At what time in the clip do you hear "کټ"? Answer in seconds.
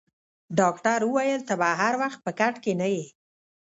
2.39-2.55